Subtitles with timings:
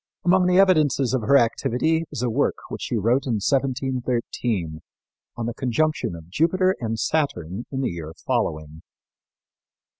[0.25, 4.79] Among the evidences of her activity is a work which she wrote in 1713
[5.37, 8.81] on the conjunction of Jupiter and Saturn in the year following.